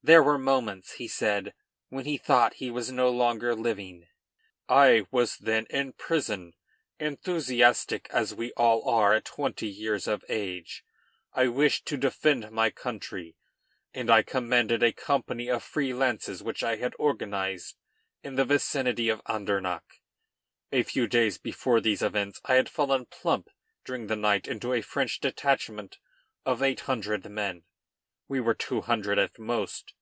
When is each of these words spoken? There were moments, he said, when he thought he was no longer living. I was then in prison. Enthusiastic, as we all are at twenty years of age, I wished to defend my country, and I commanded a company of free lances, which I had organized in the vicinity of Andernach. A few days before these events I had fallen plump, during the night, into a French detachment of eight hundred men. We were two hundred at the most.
There 0.00 0.22
were 0.22 0.38
moments, 0.38 0.92
he 0.94 1.08
said, 1.08 1.54
when 1.88 2.04
he 2.04 2.16
thought 2.16 2.54
he 2.54 2.70
was 2.70 2.90
no 2.92 3.10
longer 3.10 3.54
living. 3.54 4.06
I 4.68 5.06
was 5.10 5.36
then 5.36 5.66
in 5.68 5.92
prison. 5.92 6.54
Enthusiastic, 7.00 8.06
as 8.10 8.32
we 8.34 8.52
all 8.52 8.88
are 8.88 9.12
at 9.14 9.24
twenty 9.26 9.66
years 9.66 10.06
of 10.06 10.24
age, 10.28 10.84
I 11.34 11.48
wished 11.48 11.84
to 11.86 11.96
defend 11.98 12.50
my 12.52 12.70
country, 12.70 13.36
and 13.92 14.08
I 14.08 14.22
commanded 14.22 14.82
a 14.84 14.92
company 14.92 15.48
of 15.48 15.62
free 15.64 15.92
lances, 15.92 16.44
which 16.44 16.62
I 16.62 16.76
had 16.76 16.94
organized 16.98 17.76
in 18.22 18.36
the 18.36 18.44
vicinity 18.46 19.08
of 19.08 19.20
Andernach. 19.26 20.00
A 20.70 20.84
few 20.84 21.08
days 21.08 21.38
before 21.38 21.80
these 21.80 22.02
events 22.02 22.40
I 22.44 22.54
had 22.54 22.68
fallen 22.70 23.06
plump, 23.06 23.48
during 23.84 24.06
the 24.06 24.16
night, 24.16 24.46
into 24.46 24.72
a 24.72 24.80
French 24.80 25.18
detachment 25.18 25.98
of 26.46 26.62
eight 26.62 26.80
hundred 26.82 27.28
men. 27.28 27.64
We 28.26 28.40
were 28.40 28.54
two 28.54 28.82
hundred 28.82 29.18
at 29.18 29.32
the 29.34 29.42
most. 29.42 29.94